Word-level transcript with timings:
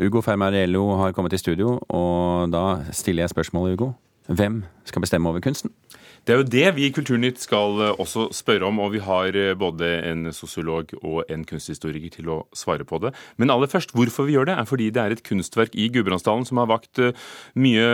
Ugo 0.00 0.22
Fermariello 0.24 0.96
har 0.96 1.12
kommet 1.12 1.34
i 1.36 1.38
studio, 1.38 1.74
og 1.88 2.48
da 2.52 2.62
stiller 2.96 3.26
jeg 3.26 3.34
spørsmålet, 3.34 3.76
Ugo. 3.76 3.90
Hvem 4.28 4.62
skal 4.88 5.02
bestemme 5.04 5.28
over 5.28 5.40
kunsten? 5.44 5.70
Det 6.26 6.34
er 6.34 6.40
jo 6.40 6.48
det 6.52 6.66
vi 6.76 6.84
i 6.84 6.92
Kulturnytt 6.92 7.40
skal 7.40 7.80
eh, 7.80 8.00
også 8.02 8.26
spørre 8.36 8.68
om, 8.68 8.80
og 8.84 8.92
vi 8.92 9.00
har 9.04 9.36
eh, 9.36 9.54
både 9.58 9.88
en 10.10 10.28
sosiolog 10.36 10.92
og 11.00 11.30
en 11.32 11.46
kunsthistoriker 11.48 12.12
til 12.18 12.28
å 12.32 12.36
svare 12.56 12.84
på 12.84 13.00
det. 13.00 13.14
Men 13.40 13.52
aller 13.52 13.70
først, 13.70 13.94
hvorfor 13.96 14.28
vi 14.28 14.36
gjør 14.36 14.50
det, 14.50 14.56
er 14.60 14.68
fordi 14.68 14.90
det 14.92 15.02
er 15.02 15.14
et 15.14 15.24
kunstverk 15.26 15.74
i 15.80 15.88
Gudbrandsdalen 15.92 16.44
som 16.48 16.60
har 16.60 16.68
vakt 16.70 17.00
eh, 17.00 17.16
mye 17.60 17.86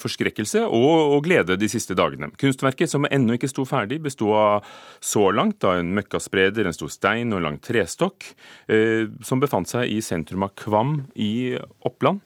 forskrekkelse 0.00 0.64
og, 0.64 0.94
og, 1.16 1.18
glede 1.26 1.58
de 1.60 1.68
siste 1.70 1.96
dagene. 1.98 2.30
Kunstverket, 2.40 2.90
som 2.90 3.04
ennå 3.10 3.36
ikke 3.36 3.52
sto 3.52 3.66
ferdig, 3.68 4.00
besto 4.04 4.32
av 4.38 4.64
så 5.04 5.28
langt 5.36 5.64
av 5.68 5.82
en 5.82 5.92
møkkaspreder, 5.98 6.64
en 6.64 6.76
stor 6.76 6.92
stein 6.92 7.34
og 7.34 7.42
en 7.42 7.50
lang 7.50 7.60
trestokk, 7.64 8.32
eh, 8.72 9.12
som 9.24 9.44
befant 9.44 9.68
seg 9.70 9.92
i 9.92 10.00
sentrum 10.04 10.48
av 10.48 10.56
Kvam 10.64 10.98
i 11.20 11.54
Oppland 11.84 12.24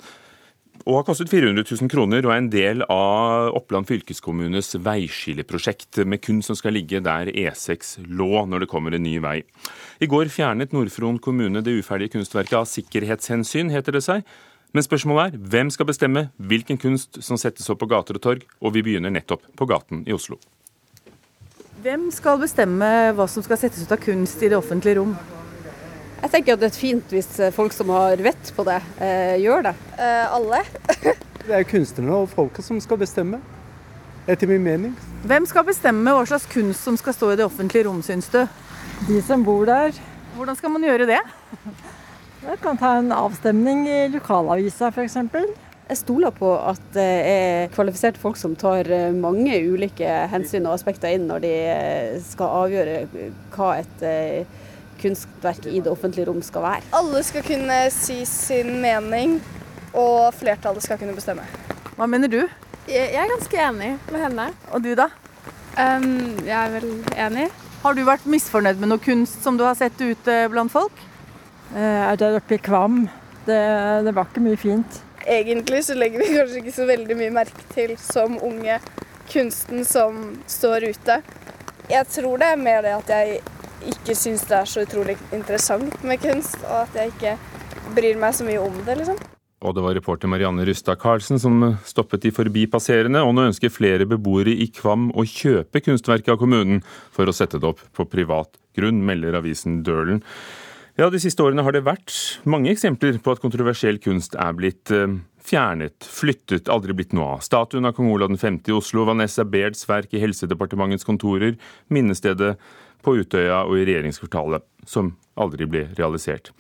og 0.87 0.99
har 0.99 1.07
kostet 1.09 1.31
400 1.33 1.65
000 1.65 1.91
kroner 1.93 2.27
og 2.27 2.33
er 2.33 2.41
en 2.43 2.51
del 2.53 2.85
av 2.87 3.55
Oppland 3.59 3.89
fylkeskommunes 3.89 4.75
veiskilleprosjekt, 4.85 6.03
med 6.05 6.23
kunst 6.25 6.51
som 6.51 6.59
skal 6.59 6.77
ligge 6.77 7.03
der 7.05 7.31
E6 7.33 7.97
lå 8.07 8.45
når 8.47 8.65
det 8.65 8.71
kommer 8.71 8.95
en 8.95 9.05
ny 9.05 9.17
vei. 9.25 9.41
I 10.01 10.11
går 10.11 10.31
fjernet 10.33 10.75
Nord-Fron 10.77 11.19
kommune 11.23 11.65
det 11.65 11.79
uferdige 11.81 12.17
kunstverket 12.17 12.61
av 12.61 12.69
sikkerhetshensyn, 12.71 13.73
heter 13.75 13.99
det 13.99 14.05
seg. 14.07 14.29
Men 14.77 14.85
spørsmålet 14.85 15.33
er 15.33 15.49
hvem 15.55 15.73
skal 15.73 15.89
bestemme 15.89 16.27
hvilken 16.37 16.79
kunst 16.81 17.23
som 17.25 17.41
settes 17.41 17.69
opp 17.73 17.81
på 17.81 17.89
gater 17.89 18.19
og 18.19 18.25
torg, 18.25 18.45
og 18.61 18.77
vi 18.77 18.85
begynner 18.85 19.13
nettopp 19.13 19.49
på 19.57 19.69
gaten 19.69 20.05
i 20.07 20.15
Oslo. 20.17 20.37
Hvem 21.83 22.09
skal 22.11 22.41
bestemme 22.43 22.89
hva 23.15 23.29
som 23.31 23.45
skal 23.47 23.61
settes 23.61 23.87
ut 23.87 23.95
av 23.95 24.01
kunst 24.03 24.43
i 24.43 24.51
det 24.51 24.59
offentlige 24.59 24.99
rom? 24.99 25.15
Jeg 26.19 26.33
tenker 26.33 26.57
at 26.57 26.63
det 26.63 26.73
er 26.73 26.75
fint 26.75 27.13
hvis 27.15 27.29
eh, 27.39 27.55
folk 27.55 27.75
som 27.75 27.93
har 27.95 28.19
vett 28.23 28.51
på 28.57 28.65
det, 28.67 28.81
eh, 29.05 29.37
gjør 29.39 29.69
det. 29.69 29.75
Eh, 29.95 30.25
alle. 30.35 30.65
det 31.47 31.55
er 31.61 31.69
kunstnerne 31.69 32.25
og 32.25 32.33
folket 32.33 32.67
som 32.67 32.81
skal 32.83 32.99
bestemme, 32.99 33.39
etter 34.27 34.51
min 34.51 34.65
mening. 34.65 34.97
Hvem 35.29 35.47
skal 35.49 35.67
bestemme 35.69 36.15
hva 36.15 36.27
slags 36.27 36.49
kunst 36.51 36.83
som 36.85 36.99
skal 36.99 37.15
stå 37.15 37.31
i 37.33 37.39
det 37.39 37.47
offentlige 37.47 37.87
rom, 37.87 38.03
syns 38.03 38.31
du? 38.35 38.43
De 39.07 39.23
som 39.23 39.47
bor 39.47 39.63
der. 39.69 39.95
Hvordan 40.35 40.59
skal 40.59 40.75
man 40.75 40.85
gjøre 40.89 41.07
det? 41.09 41.23
Man 42.43 42.61
kan 42.63 42.79
ta 42.81 42.93
en 42.99 43.15
avstemning 43.15 43.87
i 43.87 44.03
lokalavisa 44.11 44.91
f.eks. 44.91 45.19
Jeg 45.89 46.03
stoler 46.03 46.35
på 46.35 46.51
at 46.59 46.83
det 46.93 47.11
er 47.31 47.71
kvalifiserte 47.73 48.21
folk 48.21 48.37
som 48.37 48.59
tar 48.59 48.91
eh, 48.93 49.15
mange 49.15 49.55
ulike 49.71 50.11
hensyn 50.35 50.67
og 50.67 50.75
aspekter 50.75 51.15
inn 51.15 51.31
når 51.31 51.47
de 51.47 51.59
skal 52.27 52.65
avgjøre 52.67 53.31
hva 53.55 53.77
et 53.79 54.09
kunstverk 55.01 55.67
i 55.67 55.81
det 55.81 55.91
offentlige 55.93 56.29
rom 56.29 56.41
skal 56.45 56.65
være. 56.65 56.83
Alle 56.99 57.23
skal 57.27 57.47
kunne 57.47 57.79
si 57.95 58.21
sin 58.29 58.79
mening, 58.83 59.39
og 59.95 60.35
flertallet 60.39 60.85
skal 60.85 61.01
kunne 61.01 61.17
bestemme. 61.17 61.47
Hva 61.99 62.07
mener 62.11 62.31
du? 62.31 62.43
Jeg 62.89 63.17
er 63.21 63.29
ganske 63.29 63.59
enig 63.61 63.95
med 64.09 64.23
henne. 64.23 64.51
Og 64.73 64.85
du, 64.85 64.95
da? 64.97 65.11
Um, 65.79 66.39
jeg 66.47 66.57
er 66.57 66.73
vel 66.73 66.89
enig. 67.15 67.49
Har 67.83 67.95
du 67.95 68.03
vært 68.07 68.25
misfornøyd 68.27 68.81
med 68.81 68.91
noe 68.91 69.03
kunst 69.03 69.45
som 69.45 69.59
du 69.59 69.63
har 69.67 69.77
sett 69.79 69.99
ute 70.01 70.39
blant 70.51 70.73
folk? 70.73 71.05
Eh, 71.77 72.15
der 72.19 72.39
oppe 72.41 72.57
i 72.57 72.63
Kvam. 72.63 73.05
Det, 73.47 73.59
det 74.05 74.15
var 74.17 74.31
ikke 74.31 74.43
mye 74.45 74.59
fint. 74.59 75.03
Egentlig 75.29 75.85
så 75.85 75.95
legger 75.95 76.25
vi 76.25 76.33
kanskje 76.39 76.63
ikke 76.63 76.75
så 76.75 76.89
veldig 76.89 77.19
mye 77.19 77.35
merke 77.35 77.67
til 77.75 77.95
som 78.01 78.39
unge 78.43 78.81
kunsten 79.29 79.85
som 79.85 80.39
står 80.49 80.89
ute. 80.95 81.21
Jeg 81.89 82.09
tror 82.13 82.41
det 82.41 82.51
er 82.53 82.61
mer 82.61 82.83
det 82.85 82.97
at 82.97 83.13
jeg 83.13 83.41
ikke 83.87 84.17
syns 84.19 84.45
det 84.49 84.59
er 84.59 84.69
så 84.69 84.85
utrolig 84.87 85.17
interessant 85.35 85.97
med 86.07 86.23
kunst, 86.23 86.59
og 86.67 86.85
at 86.85 86.97
jeg 86.99 87.15
ikke 87.15 87.35
bryr 87.97 88.21
meg 88.21 88.37
så 88.37 88.47
mye 88.47 88.63
om 88.63 88.79
det, 88.87 89.01
liksom. 89.01 89.19
Og 89.59 89.75
det 89.75 89.83
var 89.83 89.97
reporter 89.99 90.31
Marianne 90.31 90.63
Rustad 90.69 91.01
Karlsen 91.03 91.41
som 91.43 91.65
stoppet 91.87 92.23
de 92.23 92.31
forbipasserende, 92.35 93.25
og 93.27 93.35
nå 93.35 93.49
ønsker 93.49 93.75
flere 93.75 94.07
beboere 94.07 94.55
i 94.55 94.69
Kvam 94.71 95.09
å 95.19 95.27
kjøpe 95.27 95.83
kunstverket 95.83 96.31
av 96.35 96.39
kommunen 96.39 96.85
for 97.15 97.27
å 97.27 97.35
sette 97.35 97.59
det 97.59 97.67
opp 97.67 97.83
på 97.97 98.07
privat 98.07 98.55
grunn, 98.79 99.03
melder 99.07 99.41
avisen 99.41 99.81
Dølen. 99.87 100.23
Ja, 100.99 101.11
De 101.11 101.19
siste 101.23 101.43
årene 101.43 101.63
har 101.63 101.75
det 101.75 101.85
vært 101.87 102.15
mange 102.47 102.71
eksempler 102.71 103.19
på 103.23 103.35
at 103.35 103.43
kontroversiell 103.43 104.01
kunst 104.03 104.35
er 104.39 104.55
blitt 104.59 104.91
eh, 104.95 105.19
fjernet, 105.47 106.07
flyttet, 106.07 106.71
aldri 106.71 106.95
blitt 106.95 107.15
noe 107.15 107.37
av. 107.37 107.45
Statuen 107.47 107.87
av 107.87 107.95
kong 107.95 108.11
Olav 108.11 108.35
5. 108.35 108.61
i 108.67 108.75
Oslo, 108.75 109.07
Vanessa 109.07 109.47
Bairds 109.47 109.87
verk 109.91 110.15
i 110.15 110.23
Helsedepartementets 110.23 111.07
kontorer, 111.07 111.55
minnestedet 111.95 112.57
på 113.05 113.17
Utøya 113.21 113.63
og 113.65 113.79
i 113.79 113.87
regjeringskvartalet, 113.89 114.65
som 114.89 115.15
aldri 115.39 115.69
ble 115.71 115.87
realisert. 115.99 116.51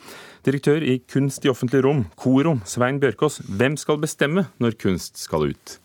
Direktør 0.47 0.84
i 0.87 1.00
Kunst 1.10 1.44
i 1.44 1.50
offentlig 1.50 1.82
rom, 1.84 2.04
KORO, 2.16 2.59
Svein 2.69 3.00
Bjørkås. 3.03 3.41
Hvem 3.59 3.76
skal 3.81 4.00
bestemme 4.00 4.47
når 4.62 4.78
kunst 4.81 5.19
skal 5.19 5.50
ut? 5.50 5.78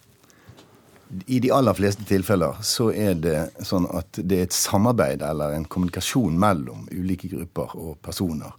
I 1.28 1.40
de 1.44 1.52
aller 1.54 1.76
fleste 1.78 2.06
tilfeller 2.10 2.62
så 2.66 2.90
er 2.90 3.18
det 3.22 3.38
sånn 3.66 3.86
at 3.94 4.18
det 4.18 4.40
er 4.40 4.48
et 4.48 4.56
samarbeid 4.56 5.22
eller 5.26 5.54
en 5.54 5.68
kommunikasjon 5.70 6.38
mellom 6.40 6.88
ulike 6.90 7.30
grupper 7.34 7.76
og 7.78 8.00
personer 8.02 8.56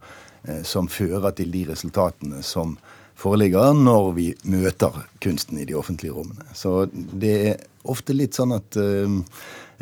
eh, 0.47 0.63
som 0.63 0.91
fører 0.91 1.35
til 1.35 1.51
de 1.55 1.65
resultatene 1.73 2.45
som 2.47 2.77
foreligger 3.19 3.77
når 3.79 4.09
vi 4.17 4.31
møter 4.51 5.05
kunsten 5.25 5.61
i 5.61 5.67
de 5.69 5.77
offentlige 5.79 6.15
rommene. 6.15 6.47
Så 6.57 6.85
det 6.93 7.35
er 7.51 7.63
ofte 7.91 8.17
litt 8.17 8.37
sånn 8.37 8.57
at 8.57 8.79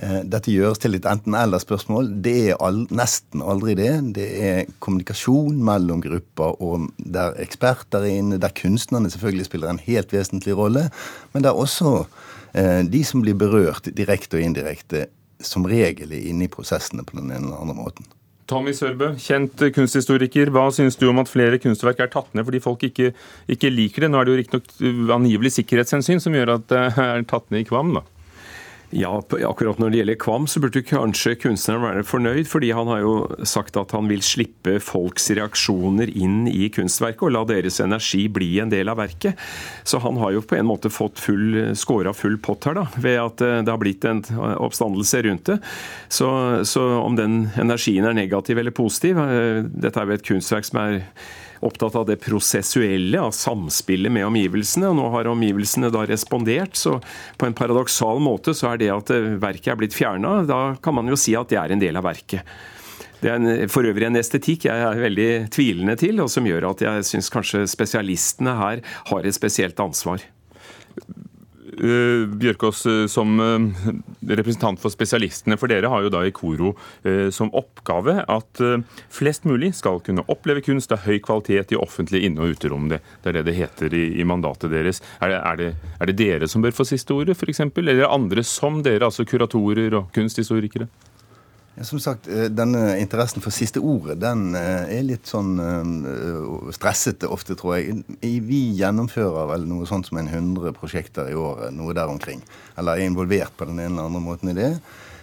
Eh, 0.00 0.22
dette 0.24 0.52
gjøres 0.52 0.80
til 0.80 0.96
et 0.96 1.06
enten-eller-spørsmål. 1.08 2.08
Det 2.24 2.34
er 2.52 2.60
all, 2.64 2.82
nesten 2.94 3.42
aldri 3.44 3.76
det. 3.78 3.90
Det 4.16 4.28
er 4.48 4.70
kommunikasjon 4.82 5.58
mellom 5.64 6.00
grupper, 6.04 6.56
og 6.64 6.88
der 6.96 7.36
eksperter 7.42 8.06
er 8.06 8.16
inne, 8.22 8.40
der 8.40 8.54
kunstnerne 8.56 9.12
selvfølgelig 9.12 9.50
spiller 9.50 9.72
en 9.72 9.82
helt 9.84 10.14
vesentlig 10.14 10.56
rolle. 10.56 10.88
Men 11.34 11.44
der 11.44 11.58
også 11.58 11.92
uh, 12.06 12.80
de 12.88 13.04
som 13.04 13.22
blir 13.24 13.36
berørt 13.38 13.92
direkte 13.96 14.40
og 14.40 14.46
indirekte, 14.46 15.06
som 15.42 15.66
regel 15.66 16.12
er 16.14 16.28
inne 16.30 16.46
i 16.46 16.52
prosessene 16.52 17.04
på 17.04 17.18
den 17.18 17.30
ene 17.30 17.44
eller 17.50 17.60
andre 17.60 17.78
måten. 17.78 18.08
Tommy 18.52 18.74
Sørbø, 18.76 19.14
kjent 19.16 19.62
kunsthistoriker. 19.72 20.50
Hva 20.52 20.66
synes 20.74 20.98
du 21.00 21.06
om 21.08 21.22
at 21.22 21.30
flere 21.30 21.60
kunstverk 21.62 22.02
er 22.04 22.10
tatt 22.12 22.32
ned 22.36 22.44
fordi 22.44 22.60
folk 22.60 22.84
ikke, 22.90 23.12
ikke 23.52 23.72
liker 23.72 24.04
det? 24.04 24.12
Nå 24.12 24.20
er 24.20 24.28
det 24.28 24.34
jo 24.34 24.40
riktignok 24.42 25.14
angivelig 25.16 25.54
sikkerhetshensyn 25.56 26.20
som 26.20 26.36
gjør 26.36 26.58
at 26.58 26.66
det 26.72 26.82
er 27.00 27.24
tatt 27.30 27.48
ned 27.48 27.64
i 27.64 27.68
Kvam, 27.68 27.94
da. 27.96 28.04
Ja, 28.92 29.14
akkurat 29.24 29.78
når 29.80 29.88
det 29.88 30.00
gjelder 30.02 30.16
Kvam, 30.20 30.46
så 30.50 30.60
burde 30.60 30.82
kanskje 30.84 31.32
kunstneren 31.40 31.80
være 31.86 32.04
fornøyd, 32.04 32.44
fordi 32.50 32.74
han 32.76 32.90
har 32.92 33.00
jo 33.00 33.14
sagt 33.48 33.78
at 33.80 33.94
han 33.96 34.10
vil 34.10 34.20
slippe 34.20 34.74
folks 34.84 35.30
reaksjoner 35.32 36.12
inn 36.12 36.44
i 36.50 36.68
kunstverket 36.72 37.24
og 37.24 37.32
la 37.32 37.44
deres 37.48 37.80
energi 37.80 38.26
bli 38.28 38.50
en 38.60 38.72
del 38.72 38.92
av 38.92 39.00
verket. 39.00 39.40
Så 39.88 40.02
han 40.04 40.20
har 40.20 40.34
jo 40.36 40.44
på 40.44 40.58
en 40.58 40.68
måte 40.68 40.92
fått 40.92 41.22
full, 41.24 41.72
scora 41.78 42.12
full 42.12 42.36
pott 42.44 42.68
her, 42.68 42.76
da, 42.82 42.84
ved 43.00 43.16
at 43.22 43.44
eh, 43.46 43.62
det 43.64 43.72
har 43.72 43.80
blitt 43.80 44.04
en 44.08 44.20
oppstandelse 44.60 45.22
rundt 45.24 45.48
det. 45.48 45.58
Så, 46.12 46.28
så 46.68 46.84
om 47.00 47.16
den 47.16 47.46
energien 47.56 48.04
er 48.04 48.18
negativ 48.18 48.60
eller 48.60 48.76
positiv, 48.76 49.24
eh, 49.24 49.62
dette 49.72 50.04
er 50.04 50.12
jo 50.12 50.20
et 50.20 50.28
kunstverk 50.34 50.68
som 50.68 50.84
er 50.84 51.00
opptatt 51.62 51.96
av 51.98 52.06
det 52.08 52.18
prosessuelle, 52.22 53.20
av 53.20 53.32
samspillet 53.36 54.12
med 54.12 54.26
omgivelsene. 54.26 54.90
og 54.90 54.98
Nå 54.98 55.08
har 55.14 55.30
omgivelsene 55.30 55.92
da 55.94 56.04
respondert, 56.08 56.76
så 56.76 56.98
på 57.38 57.48
en 57.48 57.56
paradoksal 57.56 58.22
måte 58.22 58.54
så 58.56 58.72
er 58.72 58.82
det 58.82 58.92
at 58.94 59.14
eh, 59.14 59.32
verket 59.42 59.72
er 59.72 59.80
blitt 59.80 59.96
fjerna, 59.96 60.40
da 60.48 60.62
kan 60.82 60.98
man 60.98 61.10
jo 61.10 61.18
si 61.18 61.36
at 61.38 61.52
det 61.52 61.60
er 61.60 61.74
en 61.74 61.82
del 61.82 61.98
av 62.00 62.06
verket. 62.08 62.42
Det 63.22 63.30
er 63.30 63.38
en, 63.38 63.68
for 63.70 63.86
øvrig 63.86 64.08
en 64.08 64.18
estetikk 64.18 64.66
jeg 64.66 64.82
er 64.82 64.98
veldig 64.98 65.30
tvilende 65.54 65.94
til, 66.00 66.18
og 66.24 66.30
som 66.32 66.46
gjør 66.46 66.72
at 66.72 66.82
jeg 66.82 67.06
syns 67.06 67.30
kanskje 67.30 67.68
spesialistene 67.70 68.56
her 68.58 68.82
har 69.12 69.28
et 69.28 69.38
spesielt 69.38 69.78
ansvar. 69.82 70.24
Eh, 71.72 72.26
Bjørkås, 72.28 72.86
eh, 72.86 73.06
som 73.06 73.40
eh, 73.40 73.92
representant 74.36 74.80
for 74.80 74.92
spesialistene, 74.92 75.56
for 75.56 75.72
dere 75.72 75.88
har 75.88 76.04
jo 76.04 76.10
da 76.12 76.20
i 76.26 76.32
Koro 76.34 76.74
som 77.34 77.50
oppgave 77.56 78.22
at 78.30 78.60
flest 79.12 79.46
mulig 79.48 79.72
skal 79.76 80.00
kunne 80.04 80.24
oppleve 80.30 80.62
kunst 80.64 80.92
av 80.94 81.02
høy 81.06 81.18
kvalitet 81.24 81.72
i 81.74 81.78
offentlige 81.78 82.28
inne- 82.28 82.44
og 82.44 82.56
uterom. 82.56 82.88
Det, 82.92 83.00
er 83.26 83.38
det 83.38 83.44
det 83.48 83.56
heter 83.56 83.94
i 83.94 84.24
mandatet 84.28 84.72
deres. 84.72 85.02
Er 85.20 85.32
det, 85.32 85.38
er, 85.38 85.56
det, 85.60 85.70
er 85.98 86.10
det, 86.10 86.16
dere 86.18 86.48
som 86.50 86.64
bør 86.64 86.74
få 86.76 86.86
siste 86.88 87.14
ordet, 87.14 87.36
f.eks., 87.36 87.64
eller 87.64 88.06
andre 88.08 88.44
som 88.46 88.82
dere, 88.84 89.08
altså 89.08 89.26
kuratorer 89.28 89.98
og 89.98 90.12
kunsthistorikere? 90.14 90.88
Ja, 91.74 91.84
som 91.84 92.00
sagt, 92.00 92.28
eh, 92.28 92.50
Denne 92.52 92.98
interessen 93.00 93.40
for 93.40 93.54
siste 93.54 93.80
ordet 93.80 94.18
den 94.20 94.54
eh, 94.58 94.90
er 94.98 95.06
litt 95.06 95.28
sånn 95.28 95.54
uh, 95.56 96.68
stressete 96.74 97.30
ofte, 97.32 97.56
tror 97.56 97.78
jeg. 97.78 98.02
Vi 98.20 98.60
gjennomfører 98.76 99.48
vel 99.54 99.64
noe 99.70 99.88
sånt 99.88 100.10
som 100.10 100.20
en 100.20 100.28
100 100.28 100.74
prosjekter 100.76 101.30
i 101.32 101.38
året, 101.38 101.72
noe 101.72 101.96
der 101.96 102.12
omkring. 102.12 102.44
Eller 102.76 103.00
er 103.00 103.08
involvert 103.08 103.56
på 103.56 103.70
den 103.70 103.80
ene 103.80 103.94
eller 103.94 104.10
andre 104.10 104.20
måten 104.20 104.52
i 104.52 104.56
det. 104.58 104.74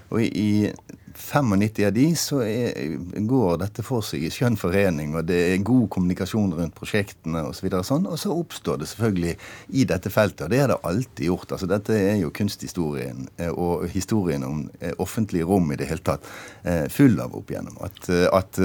Og 0.10 0.26
i 0.26 0.72
95 1.20 1.86
av 1.86 1.94
de 1.94 2.06
så 2.18 2.40
er, 2.46 2.96
går 3.28 3.60
dette 3.62 3.84
for 3.86 4.06
seg 4.06 4.24
i 4.24 4.32
skjønn 4.34 4.56
forening, 4.60 5.14
og 5.20 5.28
det 5.28 5.38
er 5.52 5.66
god 5.68 5.90
kommunikasjon 5.94 6.54
rundt 6.56 6.76
prosjektene 6.78 7.44
osv. 7.50 7.68
Og, 7.68 7.76
så 7.84 7.84
sånn, 7.92 8.08
og 8.10 8.20
så 8.22 8.34
oppstår 8.34 8.80
det 8.82 8.90
selvfølgelig 8.92 9.36
i 9.76 9.86
dette 9.90 10.12
feltet, 10.14 10.46
og 10.48 10.54
det 10.54 10.62
har 10.64 10.72
det 10.72 10.80
alltid 10.90 11.26
gjort. 11.28 11.54
altså 11.56 11.70
Dette 11.70 11.98
er 12.00 12.18
jo 12.22 12.34
kunsthistorien 12.36 13.28
eh, 13.38 13.52
og 13.52 13.88
historien 13.94 14.46
om 14.48 14.66
eh, 14.80 14.96
offentlige 14.98 15.48
rom 15.50 15.72
i 15.74 15.80
det 15.80 15.90
hele 15.92 16.06
tatt 16.08 16.26
eh, 16.64 16.88
full 16.92 17.20
av 17.22 17.36
opp 17.38 17.52
igjennom. 17.52 17.78
At, 17.86 18.10
at 18.34 18.60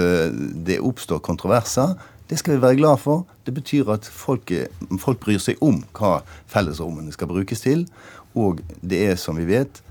det 0.67 0.81
oppstår 0.83 1.23
kontroverser 1.25 1.95
Det 2.29 2.39
skal 2.41 2.55
vi 2.55 2.63
være 2.63 2.79
glad 2.79 2.99
for. 3.03 3.27
Det 3.45 3.53
betyr 3.55 3.91
at 3.93 4.07
folk, 4.09 4.49
folk 4.99 5.19
bryr 5.21 5.39
seg 5.43 5.61
om 5.61 5.83
hva 5.93 6.23
fellesrommene 6.49 7.13
skal 7.13 7.29
brukes 7.29 7.61
til. 7.61 7.85
Og 8.35 8.63
det 8.81 9.03
er, 9.11 9.19
som 9.21 9.37
vi 9.37 9.45
vet, 9.45 9.83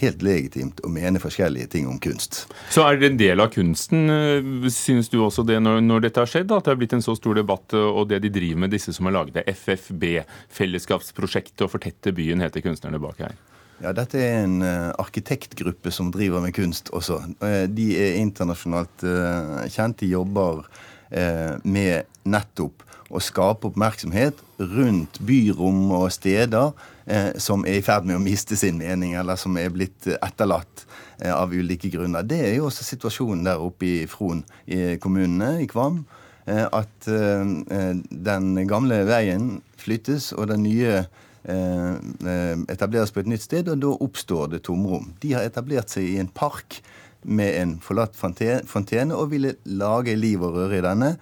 helt 0.00 0.22
legitimt 0.24 0.80
å 0.86 0.90
mene 0.92 1.20
forskjellige 1.20 1.70
ting 1.74 1.88
om 1.90 1.98
kunst. 2.02 2.44
Så 2.72 2.84
er 2.86 2.98
det 3.00 3.10
en 3.10 3.18
del 3.20 3.42
av 3.42 3.50
kunsten, 3.54 4.08
eh, 4.10 4.70
synes 4.72 5.10
du 5.12 5.18
også 5.20 5.44
det, 5.46 5.58
når, 5.62 5.80
når 5.84 6.06
dette 6.06 6.22
har 6.22 6.30
skjedd? 6.30 6.52
At 6.54 6.64
det 6.64 6.74
har 6.74 6.80
blitt 6.80 6.94
en 6.96 7.04
så 7.04 7.16
stor 7.18 7.36
debatt, 7.40 7.74
eh, 7.76 7.78
og 7.78 8.08
det 8.12 8.22
de 8.24 8.32
driver 8.32 8.64
med, 8.64 8.74
disse 8.74 8.94
som 8.96 9.08
har 9.08 9.18
laget 9.18 9.40
det, 9.40 9.46
FFB, 9.50 10.22
Fellesskapsprosjektet, 10.56 11.66
å 11.66 11.70
fortette 11.70 12.14
byen, 12.16 12.44
heter 12.44 12.64
kunstnerne 12.64 13.02
bak 13.02 13.24
her. 13.26 13.36
Ja, 13.80 13.94
Dette 13.96 14.20
er 14.20 14.42
en 14.42 14.58
uh, 14.60 14.92
arkitektgruppe 15.00 15.88
som 15.94 16.10
driver 16.12 16.42
med 16.44 16.52
kunst 16.52 16.90
også. 16.92 17.22
Uh, 17.40 17.64
de 17.64 17.86
er 17.96 18.18
internasjonalt 18.20 19.06
uh, 19.08 19.62
kjent. 19.72 20.02
De 20.02 20.10
jobber 20.12 20.66
med 21.66 22.06
nettopp 22.30 22.84
å 23.10 23.20
skape 23.22 23.66
oppmerksomhet 23.70 24.38
rundt 24.60 25.18
byrom 25.26 25.90
og 25.98 26.08
steder 26.14 26.70
som 27.42 27.64
er 27.66 27.80
i 27.80 27.82
ferd 27.82 28.04
med 28.06 28.20
å 28.20 28.22
miste 28.22 28.54
sin 28.54 28.76
mening, 28.78 29.16
eller 29.18 29.34
som 29.40 29.56
er 29.58 29.72
blitt 29.74 30.06
etterlatt 30.14 30.84
av 31.26 31.50
ulike 31.50 31.90
grunner. 31.90 32.22
Det 32.22 32.38
er 32.38 32.54
jo 32.54 32.68
også 32.68 32.86
situasjonen 32.86 33.48
der 33.48 33.64
oppe 33.64 33.88
i 33.88 33.96
Fron 34.06 34.44
i 34.70 34.94
kommunene, 35.02 35.56
i 35.64 35.66
Kvam. 35.66 36.04
At 36.46 37.08
den 37.08 38.62
gamle 38.70 39.00
veien 39.10 39.56
flyttes, 39.80 40.30
og 40.36 40.52
den 40.52 40.62
nye 40.68 41.02
Eh, 41.42 41.92
eh, 42.28 42.58
etableres 42.68 43.12
på 43.14 43.22
et 43.22 43.28
nytt 43.30 43.46
sted, 43.46 43.68
og 43.72 43.80
da 43.80 43.92
oppstår 44.04 44.50
det 44.52 44.64
tomrom. 44.66 45.14
De 45.22 45.32
har 45.32 45.46
etablert 45.48 45.88
seg 45.88 46.04
i 46.04 46.18
en 46.20 46.28
park 46.28 46.82
med 47.24 47.54
en 47.56 47.72
forlatt 47.84 48.16
fontene 48.16 49.16
og 49.16 49.30
ville 49.32 49.54
lage 49.64 50.16
liv 50.16 50.42
og 50.44 50.58
røre 50.58 50.80
i 50.80 50.84
denne. 50.84 51.14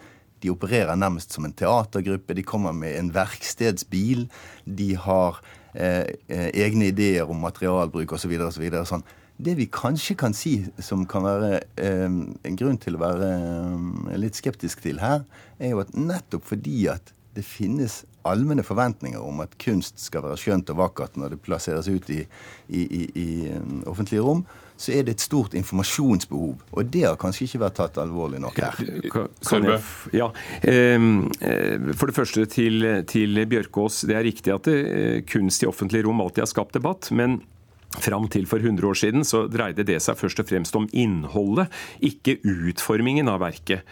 De 0.43 0.53
opererer 0.53 0.99
nærmest 0.99 1.35
som 1.35 1.47
en 1.47 1.55
teatergruppe. 1.57 2.37
De 2.37 2.47
kommer 2.47 2.75
med 2.77 2.99
en 2.99 3.13
verkstedsbil. 3.15 4.29
De 4.65 4.91
har 4.97 5.41
eh, 5.75 6.05
eh 6.29 6.51
egne 6.65 6.93
ideer 6.93 7.31
om 7.31 7.41
materialbruk 7.43 8.13
osv. 8.13 8.35
osv. 8.49 8.69
Sånn. 8.85 9.07
Det 9.39 9.55
vi 9.55 9.69
kanskje 9.71 10.17
kan 10.19 10.35
si 10.35 10.57
som 10.83 11.05
kan 11.07 11.23
være 11.23 11.61
eh, 11.79 12.09
en 12.09 12.57
grunn 12.59 12.79
til 12.83 12.99
å 12.99 13.03
være 13.05 13.29
eh, 13.35 14.17
litt 14.19 14.39
skeptisk 14.39 14.83
til 14.83 14.99
her, 14.99 15.23
er 15.59 15.75
jo 15.75 15.83
at 15.85 15.95
nettopp 15.95 16.47
fordi 16.49 16.89
at 16.91 17.15
det 17.39 17.45
finnes 17.47 18.03
allmenne 18.27 18.65
forventninger 18.67 19.23
om 19.23 19.43
at 19.45 19.55
kunst 19.63 20.01
skal 20.03 20.25
være 20.27 20.41
skjønt 20.43 20.73
og 20.73 20.81
vakkert 20.81 21.19
når 21.21 21.37
det 21.37 21.43
plasseres 21.45 21.87
ut 21.87 22.09
i, 22.11 22.25
i, 22.67 22.83
i, 22.83 23.03
i 23.15 23.29
um, 23.55 23.83
offentlige 23.87 24.25
rom, 24.27 24.43
så 24.79 24.95
er 24.95 25.07
det 25.07 25.17
et 25.17 25.25
stort 25.25 25.57
informasjonsbehov. 25.59 26.55
Og 26.71 26.91
det 26.95 27.03
har 27.03 27.19
kanskje 27.19 27.49
ikke 27.49 27.63
vært 27.65 27.79
tatt 27.81 27.99
alvorlig 27.99 28.39
nok 28.43 28.61
her. 28.63 28.79
Jeg, 28.79 29.81
ja, 30.15 30.31
ehm, 30.63 31.27
eh, 31.43 31.91
For 31.99 32.11
det 32.11 32.15
første 32.15 32.47
til, 32.47 32.87
til 33.11 33.43
Bjørkås. 33.51 34.05
Det 34.07 34.15
er 34.17 34.27
riktig 34.27 34.55
at 34.55 34.71
det, 34.71 34.79
eh, 34.87 35.21
kunst 35.27 35.67
i 35.67 35.71
offentlige 35.71 36.07
rom 36.07 36.23
alltid 36.23 36.47
har 36.47 36.53
skapt 36.53 36.79
debatt. 36.79 37.11
men 37.11 37.41
Fram 37.89 38.27
til 38.29 38.45
for 38.45 38.61
100 38.61 38.85
år 38.85 38.99
siden 39.01 39.25
så 39.25 39.47
dreide 39.49 39.87
det 39.89 39.97
seg 40.05 40.19
først 40.21 40.43
og 40.43 40.49
fremst 40.51 40.77
om 40.77 40.85
innholdet, 40.93 41.73
ikke 42.05 42.37
utformingen 42.45 43.31
av 43.33 43.41
verket. 43.41 43.87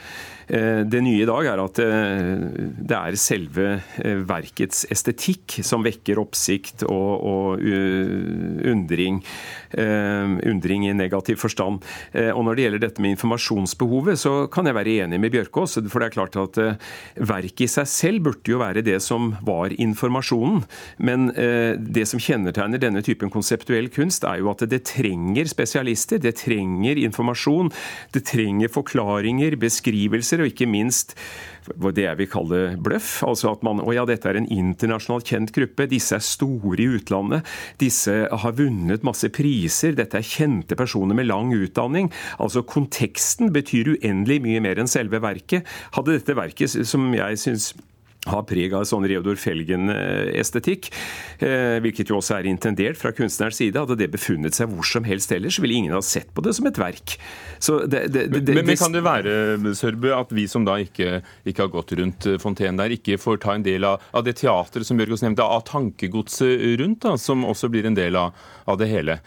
Eh, 0.46 0.84
det 0.87 1.00
nye 1.02 1.25
i 1.25 1.26
dag 1.26 1.48
er 1.50 1.58
at 1.58 1.78
eh, 1.82 2.28
det 2.87 2.96
er 2.96 3.16
selve 3.19 3.64
eh, 3.98 4.20
verkets 4.26 4.84
estetikk 4.94 5.58
som 5.66 5.82
vekker 5.82 6.20
oppsikt 6.22 6.84
og, 6.87 7.25
og 7.26 7.64
undring. 8.66 9.22
Undring 9.76 10.87
i 10.87 10.93
negativ 10.96 11.38
forstand. 11.40 11.82
Og 12.14 12.43
Når 12.46 12.56
det 12.56 12.64
gjelder 12.64 12.82
dette 12.82 13.02
med 13.02 13.14
informasjonsbehovet, 13.14 14.19
så 14.20 14.32
kan 14.52 14.69
jeg 14.69 14.76
være 14.76 14.94
enig 15.04 15.19
med 15.20 15.32
Bjørkås. 15.34 15.76
For 15.90 16.02
det 16.02 16.08
er 16.08 16.14
klart 16.14 16.38
at 16.40 16.60
verket 17.16 17.64
i 17.66 17.69
seg 17.70 17.88
selv 17.90 18.25
burde 18.28 18.52
jo 18.52 18.60
være 18.62 18.84
det 18.87 18.98
som 19.04 19.34
var 19.46 19.75
informasjonen. 19.75 20.62
Men 20.98 21.28
det 21.32 22.06
som 22.08 22.22
kjennetegner 22.22 22.82
denne 22.82 23.02
typen 23.06 23.32
konseptuell 23.32 23.85
kunst, 23.92 24.24
er 24.26 24.40
jo 24.42 24.50
at 24.52 24.64
det 24.70 24.84
trenger 24.88 25.48
spesialister. 25.50 26.20
Det 26.22 26.36
trenger 26.42 27.00
informasjon. 27.02 27.72
Det 28.14 28.24
trenger 28.28 28.72
forklaringer, 28.72 29.58
beskrivelser 29.60 30.42
og 30.42 30.52
ikke 30.52 30.70
minst 30.70 31.16
det 31.66 32.04
jeg 32.04 32.18
vil 32.20 32.30
kalle 32.30 32.60
bløff. 32.82 33.22
Altså 33.26 33.50
at 33.52 33.64
man 33.66 33.80
Å 33.82 33.94
ja, 33.94 34.04
dette 34.08 34.28
er 34.30 34.38
en 34.38 34.48
internasjonalt 34.52 35.26
kjent 35.26 35.52
gruppe. 35.54 35.88
Disse 35.90 36.18
er 36.18 36.24
store 36.24 36.82
i 36.82 36.88
utlandet. 36.98 37.46
Disse 37.80 38.14
har 38.30 38.56
vunnet 38.58 39.06
masse 39.06 39.30
priser. 39.34 39.96
Dette 39.98 40.20
er 40.20 40.26
kjente 40.26 40.78
personer 40.78 41.18
med 41.18 41.28
lang 41.30 41.52
utdanning. 41.56 42.10
Altså 42.38 42.64
konteksten 42.66 43.52
betyr 43.54 43.96
uendelig 43.96 44.40
mye 44.44 44.62
mer 44.64 44.80
enn 44.80 44.90
selve 44.90 45.20
verket. 45.22 45.66
Hadde 45.96 46.18
dette 46.18 46.38
verket, 46.38 46.78
som 46.86 47.10
jeg 47.14 47.42
syns 47.42 47.72
har 48.31 48.44
preg 48.49 48.75
av 48.76 48.84
sånn 48.88 49.06
Reodor 49.08 49.38
Felgen-estetikk, 49.40 50.90
eh, 51.38 51.78
hvilket 51.84 52.11
jo 52.11 52.19
også 52.20 52.38
er 52.38 52.50
intendert 52.50 52.99
fra 53.00 53.12
kunstnerens 53.17 53.61
side. 53.61 53.78
Hadde 53.78 53.99
det 54.00 54.11
befunnet 54.12 54.56
seg 54.56 54.70
hvor 54.73 54.87
som 54.87 55.06
helst 55.06 55.32
ellers, 55.34 55.61
ville 55.62 55.78
ingen 55.78 55.96
ha 55.96 56.02
sett 56.05 56.32
på 56.34 56.44
det 56.44 56.56
som 56.58 56.69
et 56.69 56.81
verk. 56.81 57.17
Det, 57.67 58.02
det, 58.12 58.26
det, 58.32 58.43
men, 58.55 58.67
men, 58.67 58.76
kan 58.78 58.94
det 58.94 59.02
være 59.06 59.75
Sørbø, 59.78 60.12
at 60.17 60.32
vi 60.34 60.46
som 60.50 60.67
da 60.67 60.76
ikke, 60.82 61.20
ikke 61.49 61.67
har 61.67 61.73
gått 61.73 61.96
rundt 61.99 62.28
eh, 62.28 62.38
fontenen 62.43 62.82
der, 62.82 62.94
ikke 62.96 63.20
får 63.20 63.43
ta 63.44 63.56
en 63.56 63.67
del 63.67 63.87
av, 63.88 64.05
av 64.12 64.26
det 64.26 64.38
teatret 64.43 64.87
som 64.87 64.99
Bjørgås 65.00 65.25
nevnte, 65.25 65.46
av 65.46 65.64
tankegodset 65.69 66.67
rundt, 66.81 67.02
da, 67.06 67.17
som 67.20 67.46
også 67.49 67.70
blir 67.72 67.88
en 67.88 67.96
del 67.96 68.19
av, 68.20 68.46
av 68.67 68.81
det 68.81 68.90
hele? 68.93 69.20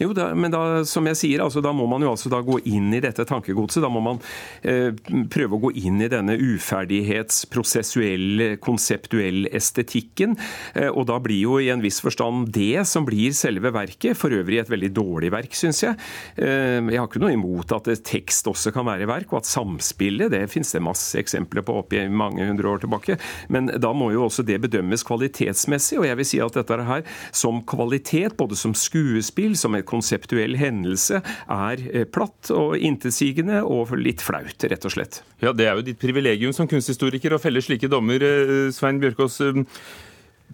Jo, 0.00 0.14
da, 0.16 0.30
men 0.32 0.48
da, 0.48 0.80
som 0.88 1.04
jeg 1.10 1.18
sier, 1.20 1.42
altså, 1.44 1.60
da 1.60 1.74
må 1.76 1.84
man 1.90 2.00
jo 2.00 2.14
altså 2.14 2.30
da 2.32 2.38
gå 2.40 2.56
inn 2.70 2.86
i 2.96 3.02
dette 3.04 3.20
tankegodset. 3.28 3.82
Da 3.84 3.90
må 3.92 4.00
man 4.00 4.16
eh, 4.64 4.96
prøve 5.28 5.58
å 5.58 5.60
gå 5.66 5.76
inn 5.76 6.00
i 6.00 6.08
denne 6.08 6.38
uferdighetsprosessuelle, 6.40 8.56
konseptuelle 8.64 9.52
estetikken. 9.52 10.40
Eh, 10.72 10.88
og 10.88 11.04
da 11.10 11.18
blir 11.20 11.42
jo 11.42 11.58
i 11.60 11.68
en 11.74 11.82
viss 11.84 12.00
forstand 12.00 12.48
det 12.56 12.80
som 12.88 13.04
blir 13.04 13.36
selve 13.36 13.68
verket. 13.76 14.16
For 14.16 14.32
øvrig 14.32 14.56
et 14.62 14.72
veldig 14.72 14.88
dårlig 14.96 15.28
verk, 15.36 15.52
syns 15.58 15.82
jeg. 15.84 15.92
Eh, 16.40 16.80
jeg 16.80 16.96
har 16.96 17.04
ikke 17.04 17.20
noe 17.20 17.36
imot 17.36 17.68
at 17.76 17.92
tekst 18.08 18.48
også 18.48 18.72
kan 18.72 18.88
være 18.88 19.04
verk, 19.10 19.28
og 19.34 19.42
at 19.42 19.52
samspillet, 19.52 20.32
det 20.32 20.48
finnes 20.48 20.72
det 20.72 20.80
masse 20.86 21.12
eksempler 21.20 21.60
på 21.66 21.76
oppi 21.82 22.08
mange 22.08 22.40
hundre 22.48 22.72
år 22.72 22.80
tilbake. 22.86 23.20
Men 23.52 23.68
da 23.76 23.92
må 23.92 24.16
jo 24.16 24.24
også 24.30 24.48
det 24.48 24.64
bedømmes 24.64 25.04
kvalitetsmessig, 25.04 26.00
og 26.00 26.08
jeg 26.08 26.16
vil 26.22 26.30
si 26.32 26.40
at 26.40 26.56
dette 26.56 26.88
her 26.88 27.04
som 27.36 27.60
kvalitet, 27.68 28.32
både 28.40 28.56
som 28.56 28.72
skuespill, 28.72 29.52
som 29.60 29.76
et 29.76 29.89
konseptuell 29.90 30.56
hendelse 30.60 31.20
er 31.20 31.82
eh, 31.90 32.06
platt 32.08 32.52
og 32.54 32.76
intetsigende 32.78 33.62
og 33.66 33.94
litt 33.98 34.24
flaut, 34.24 34.68
rett 34.70 34.86
og 34.86 34.94
slett. 34.94 35.22
Ja, 35.42 35.52
Det 35.52 35.66
er 35.66 35.78
jo 35.78 35.86
ditt 35.90 36.00
privilegium 36.00 36.54
som 36.56 36.70
kunsthistoriker 36.70 37.34
å 37.34 37.42
felle 37.42 37.62
slike 37.64 37.90
dommer, 37.90 38.22
eh, 38.22 38.70
Svein 38.74 39.02
Bjørkås. 39.02 39.40
Eh, 39.46 39.62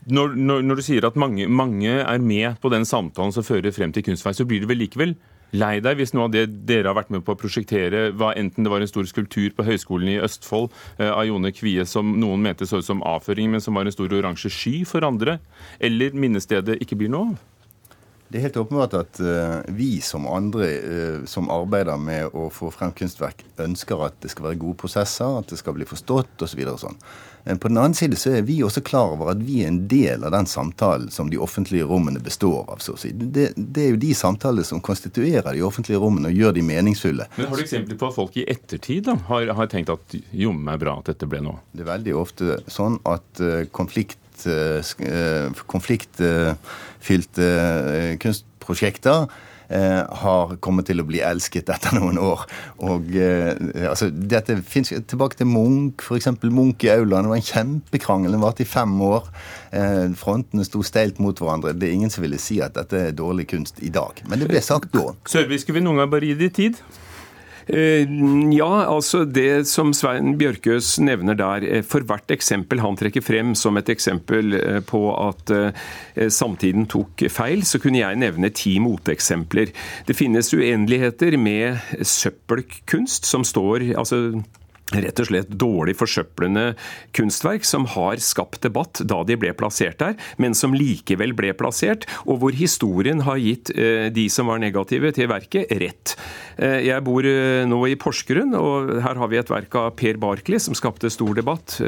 når, 0.07 0.37
når, 0.37 0.67
når, 0.67 0.79
du 0.79 0.87
sier 0.87 1.07
at 1.09 1.17
mange, 1.19 1.49
mange, 1.49 2.01
er 2.03 2.21
med 2.23 2.61
på 2.63 2.71
den 2.71 2.85
samtalen 2.87 3.33
som 3.35 3.47
fører 3.47 3.75
frem 3.75 3.95
til 3.95 4.05
kunstvei, 4.07 4.35
så 4.37 4.47
blir 4.47 4.63
du 4.63 4.71
vel 4.71 4.85
likevel 4.85 5.17
lei 5.55 5.79
deg 5.85 6.01
hvis 6.01 6.13
noe 6.15 6.27
av 6.27 6.35
det 6.35 6.45
dere 6.69 6.91
har 6.91 6.99
vært 6.99 7.13
med 7.15 7.25
på 7.27 7.35
å 7.35 7.39
prosjektere, 7.39 8.11
var 8.19 8.39
enten 8.39 8.67
det 8.67 8.73
var 8.73 8.83
en 8.83 8.91
stor 8.91 9.07
skulptur 9.09 9.53
på 9.57 9.67
Høgskolen 9.67 10.11
i 10.17 10.21
Østfold 10.23 10.71
eh, 10.99 11.11
av 11.11 11.27
Jone 11.29 11.53
Kvie 11.55 11.87
som 11.89 12.17
noen 12.21 12.43
mente 12.43 12.69
så 12.69 12.81
ut 12.83 12.89
som 12.89 13.05
avføring, 13.07 13.53
men 13.53 13.63
som 13.63 13.79
var 13.79 13.87
en 13.87 13.95
stor 13.95 14.13
oransje 14.17 14.53
sky 14.53 14.81
for 14.89 15.07
andre, 15.07 15.39
eller 15.81 16.17
minnestedet 16.17 16.81
ikke 16.83 16.99
blir 16.99 17.13
noe 17.13 17.35
av? 17.35 17.45
Det 18.29 18.41
er 18.41 18.49
helt 18.49 18.59
åpenbart 18.59 18.97
at 18.99 19.21
uh, 19.23 19.61
vi 19.77 20.01
som 20.03 20.27
andre 20.27 20.67
uh, 20.83 21.19
som 21.31 21.51
arbeider 21.53 22.01
med 22.01 22.35
å 22.35 22.49
få 22.51 22.73
frem 22.75 22.91
kunstverk, 22.97 23.45
ønsker 23.63 24.03
at 24.09 24.19
det 24.25 24.33
skal 24.33 24.49
være 24.51 24.61
gode 24.65 24.81
prosesser, 24.83 25.39
at 25.39 25.53
det 25.53 25.61
skal 25.61 25.77
bli 25.77 25.87
forstått 25.87 26.47
osv. 26.47 26.63
Så 26.67 26.77
sånn. 26.89 26.99
Men 27.47 27.61
på 27.63 27.71
den 27.71 27.79
annen 27.79 27.95
side 27.95 28.19
så 28.19 28.33
er 28.35 28.43
vi 28.43 28.57
også 28.67 28.83
klar 28.83 29.13
over 29.15 29.29
at 29.31 29.43
vi 29.47 29.61
er 29.63 29.69
en 29.71 29.85
del 29.87 30.25
av 30.27 30.33
den 30.35 30.49
samtalen 30.51 31.13
som 31.15 31.29
de 31.31 31.39
offentlige 31.39 31.87
rommene 31.87 32.19
består 32.19 32.65
av. 32.73 32.81
så 32.83 32.97
å 32.97 32.99
si. 32.99 33.13
Det, 33.15 33.53
det 33.55 33.85
er 33.85 33.93
jo 33.95 34.01
de 34.03 34.11
samtalene 34.19 34.67
som 34.67 34.83
konstituerer 34.83 35.55
de 35.55 35.63
offentlige 35.63 36.01
rommene 36.03 36.33
og 36.33 36.41
gjør 36.41 36.57
de 36.57 36.65
meningsfulle. 36.67 37.29
Men 37.37 37.47
Har 37.53 37.63
du 37.63 37.63
eksempler 37.63 38.01
på 38.01 38.11
at 38.11 38.19
folk 38.19 38.41
i 38.43 38.49
ettertid 38.51 39.07
da, 39.07 39.15
har, 39.31 39.53
har 39.61 39.71
tenkt 39.71 39.95
at 39.95 40.19
jommen 40.35 40.73
er 40.75 40.83
bra 40.83 40.97
at 40.99 41.13
dette 41.13 41.31
ble 41.31 41.45
noe? 41.47 41.63
Det 41.71 41.87
er 41.87 41.93
veldig 41.93 42.17
ofte 42.19 42.59
sånn 42.67 42.99
at 43.07 43.45
uh, 43.45 43.63
konflikt 44.45 46.21
konfliktfylte 46.21 48.17
kunstprosjekter 48.23 49.29
har 49.67 50.53
kommet 50.63 50.87
til 50.87 51.03
å 51.03 51.07
bli 51.09 51.19
elsket 51.27 51.73
etter 51.75 51.97
noen 51.99 52.21
år. 52.23 52.45
Og 52.87 53.09
altså, 53.19 54.11
dette 54.11 54.61
finnes 54.63 54.93
Tilbake 55.11 55.41
til 55.41 55.49
Munch, 55.51 56.05
f.eks. 56.07 56.29
Munch 56.45 56.87
i 56.87 56.93
aulaen. 56.93 57.27
Det 57.27 57.33
var 57.33 57.41
en 57.41 57.49
kjempekrangel. 57.49 58.37
Den 58.37 58.45
varte 58.45 58.63
i 58.63 58.69
fem 58.69 58.95
år. 59.03 59.27
frontene 60.21 60.67
sto 60.67 60.85
steilt 60.87 61.19
mot 61.19 61.35
hverandre. 61.43 61.75
Det 61.75 61.89
er 61.89 61.97
ingen 61.99 62.15
som 62.15 62.23
ville 62.23 62.39
si 62.39 62.61
at 62.63 62.79
dette 62.79 63.09
er 63.09 63.17
dårlig 63.17 63.49
kunst 63.51 63.83
i 63.83 63.91
dag. 63.91 64.23
Men 64.31 64.39
det 64.43 64.53
ble 64.53 64.63
sagt 64.63 64.95
da. 64.95 65.09
Sørvi, 65.27 65.59
skulle 65.59 65.81
vi 65.81 65.89
noen 65.89 66.05
gang 66.05 66.15
bare 66.15 66.31
gi 66.31 66.39
det 66.39 66.53
tid? 66.61 66.79
Eh, 67.67 68.07
ja, 68.55 68.71
altså 68.87 69.25
det 69.27 69.67
som 69.67 69.91
Svein 69.97 70.37
Bjørkøs 70.39 70.97
nevner 71.03 71.39
der. 71.39 71.67
Eh, 71.67 71.83
for 71.87 72.07
hvert 72.07 72.31
eksempel 72.31 72.83
han 72.83 72.99
trekker 72.99 73.25
frem 73.25 73.55
som 73.59 73.79
et 73.81 73.91
eksempel 73.91 74.55
eh, 74.61 74.81
på 74.87 75.03
at 75.17 75.55
samtiden 76.33 76.87
tok 76.91 77.27
feil, 77.33 77.65
så 77.67 77.81
kunne 77.83 78.01
jeg 78.01 78.19
nevne 78.21 78.51
ti 78.55 78.77
moteksempler. 78.83 79.73
Det 80.07 80.17
finnes 80.17 80.53
uendeligheter 80.55 81.37
med 81.41 81.83
søppelkunst 82.07 83.27
som 83.29 83.45
står 83.47 83.91
altså 83.99 84.21
rett 84.95 85.19
og 85.19 85.29
slett 85.29 85.51
dårlig 85.51 85.97
forsøplende 85.99 86.69
kunstverk 87.17 87.67
som 87.67 87.89
har 87.97 88.21
skapt 88.23 88.63
debatt 88.63 89.03
da 89.03 89.23
de 89.27 89.39
ble 89.41 89.51
plassert 89.59 89.99
der, 90.03 90.15
men 90.39 90.55
som 90.55 90.77
likevel 90.77 91.35
ble 91.37 91.53
plassert, 91.59 92.07
og 92.25 92.43
hvor 92.43 92.55
historien 92.55 93.25
har 93.27 93.41
gitt 93.43 93.73
eh, 93.75 94.09
de 94.15 94.29
som 94.33 94.51
var 94.51 94.63
negative 94.63 95.11
til 95.17 95.31
verket, 95.33 95.73
rett. 95.83 96.15
Eh, 96.57 96.87
jeg 96.87 97.07
bor 97.07 97.27
eh, 97.27 97.65
nå 97.67 97.81
i 97.91 97.97
Porsgrunn, 97.99 98.55
og 98.55 98.99
her 99.03 99.19
har 99.19 99.33
vi 99.33 99.41
et 99.41 99.51
verk 99.51 99.75
av 99.79 99.95
Per 99.99 100.21
Barkley 100.23 100.63
som 100.63 100.77
skapte 100.79 101.11
stor 101.13 101.35
debatt. 101.37 101.81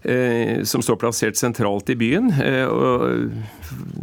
Som 0.00 0.80
står 0.80 0.96
plassert 0.96 1.36
sentralt 1.36 1.90
i 1.92 1.96
byen. 2.00 2.30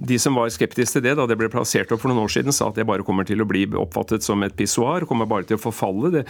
De 0.06 0.20
som 0.22 0.38
var 0.38 0.52
skeptiske 0.54 1.00
til 1.00 1.08
det 1.08 1.16
da 1.18 1.26
det 1.26 1.40
ble 1.40 1.50
plassert 1.50 1.90
opp 1.90 2.04
for 2.04 2.12
noen 2.12 2.22
år 2.28 2.36
siden, 2.36 2.54
sa 2.54 2.68
at 2.70 2.78
det 2.78 2.86
bare 2.86 3.02
kommer 3.06 3.26
til 3.26 3.42
å 3.42 3.48
bli 3.50 3.64
oppfattet 3.82 4.22
som 4.22 4.46
et 4.46 4.54
pissoar, 4.54 5.08
kommer 5.10 5.26
bare 5.26 5.50
til 5.50 5.58
å 5.58 5.64
forfalle. 5.64 6.14
det 6.20 6.28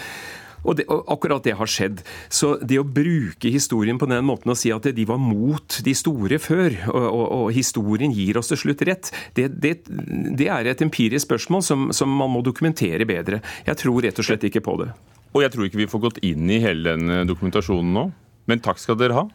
og, 0.64 0.78
det, 0.80 0.88
og, 0.90 1.04
akkurat 1.14 1.46
det 1.46 1.56
har 1.60 1.70
skjedd. 1.72 2.04
Så 2.34 2.56
det 2.62 2.80
å 2.82 2.86
bruke 2.88 3.52
historien 3.54 4.00
på 4.00 4.10
den 4.10 4.26
måten 4.28 4.54
og 4.54 4.60
si 4.60 4.72
at 4.74 4.88
de 4.98 5.08
var 5.08 5.22
mot 5.22 5.80
de 5.84 5.96
store 5.98 6.40
før, 6.42 6.76
og, 6.92 7.08
og, 7.08 7.26
og 7.40 7.50
historien 7.56 8.14
gir 8.16 8.40
oss 8.40 8.52
til 8.52 8.62
slutt 8.64 8.86
rett, 8.88 9.12
det, 9.38 9.50
det, 9.62 9.76
det 9.88 10.50
er 10.54 10.72
et 10.72 10.84
empirisk 10.86 11.28
spørsmål 11.28 11.66
som, 11.66 11.90
som 11.96 12.12
man 12.12 12.32
må 12.34 12.44
dokumentere 12.46 13.08
bedre. 13.10 13.42
Jeg 13.68 13.82
tror 13.84 14.04
rett 14.06 14.20
og 14.20 14.28
slett 14.28 14.48
ikke 14.48 14.64
på 14.66 14.80
det. 14.84 14.92
Og 15.36 15.44
jeg 15.44 15.54
tror 15.54 15.68
ikke 15.68 15.82
vi 15.84 15.92
får 15.92 16.06
gått 16.08 16.24
inn 16.26 16.50
i 16.50 16.62
hele 16.64 16.96
den 16.96 17.28
dokumentasjonen 17.30 17.94
nå. 17.94 18.08
Men 18.48 18.64
takk 18.64 18.80
skal 18.82 18.98
dere 19.00 19.18
ha. 19.18 19.28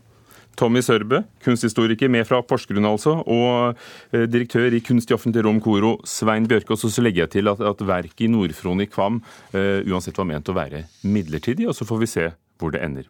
Tommy 0.59 0.83
Sørbø, 0.85 1.23
kunsthistoriker 1.45 2.11
med 2.13 2.27
fra 2.29 2.43
Porsgrunn 2.45 2.89
altså, 2.89 3.17
og 3.25 3.79
eh, 4.13 4.27
direktør 4.31 4.75
i 4.77 4.83
Kunst 4.85 5.11
i 5.11 5.17
offentlig 5.17 5.45
rom 5.47 5.61
Koro, 5.65 5.97
Svein 6.09 6.49
Bjørkås. 6.51 6.85
Og 6.89 6.93
så 6.93 7.05
legger 7.05 7.25
jeg 7.25 7.35
til 7.39 7.53
at, 7.53 7.63
at 7.65 7.87
verket 7.89 8.27
i 8.27 8.31
Nordfron 8.33 8.85
i 8.85 8.91
Kvam 8.91 9.23
uh, 9.23 9.81
uansett 9.89 10.19
var 10.19 10.29
ment 10.29 10.51
å 10.53 10.57
være 10.57 10.85
midlertidig, 11.07 11.69
og 11.69 11.77
så 11.77 11.89
får 11.89 12.03
vi 12.03 12.11
se 12.11 12.29
hvor 12.61 12.75
det 12.75 12.85
ender. 12.85 13.09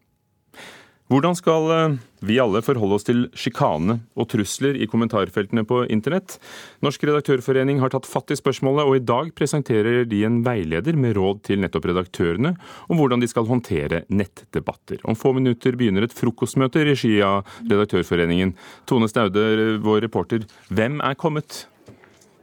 Hvordan 1.12 1.34
skal 1.36 1.66
eh, 1.74 1.94
vi 2.24 2.38
alle 2.40 2.62
forholde 2.64 2.96
oss 2.96 3.04
til 3.04 3.26
sjikane 3.36 3.98
og 4.16 4.30
trusler 4.32 4.78
i 4.80 4.86
kommentarfeltene 4.88 5.60
på 5.68 5.82
internett? 5.92 6.38
Norsk 6.80 7.04
redaktørforening 7.04 7.82
har 7.82 7.92
tatt 7.92 8.08
fatt 8.08 8.32
i 8.32 8.38
spørsmålet, 8.38 8.86
og 8.86 8.96
i 8.96 9.02
dag 9.04 9.28
presenterer 9.36 10.06
de 10.08 10.22
en 10.24 10.38
veileder 10.46 10.96
med 10.96 11.12
råd 11.18 11.42
til 11.50 11.60
nettopp 11.60 11.90
redaktørene 11.90 12.54
om 12.88 12.96
hvordan 12.96 13.20
de 13.20 13.28
skal 13.28 13.44
håndtere 13.50 14.06
nettdebatter. 14.08 15.02
Om 15.04 15.18
få 15.18 15.34
minutter 15.36 15.76
begynner 15.76 16.06
et 16.06 16.16
frokostmøte 16.16 16.80
i 16.80 16.88
regi 16.94 17.12
av 17.26 17.44
Redaktørforeningen. 17.60 18.56
Tone 18.88 19.10
Staude, 19.12 19.44
vår 19.84 20.06
reporter, 20.06 20.48
hvem 20.72 21.02
er 21.04 21.20
kommet? 21.20 21.66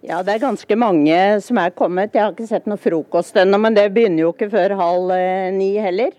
Ja, 0.06 0.22
det 0.22 0.38
er 0.38 0.46
ganske 0.46 0.78
mange 0.80 1.18
som 1.44 1.58
er 1.58 1.74
kommet. 1.74 2.14
Jeg 2.14 2.22
har 2.22 2.38
ikke 2.38 2.48
sett 2.48 2.70
noe 2.70 2.80
frokost 2.80 3.42
ennå, 3.42 3.58
men 3.66 3.74
det 3.74 3.90
begynner 3.96 4.28
jo 4.28 4.36
ikke 4.36 4.54
før 4.54 4.78
halv 4.78 5.18
eh, 5.18 5.50
ni 5.58 5.74
heller. 5.82 6.14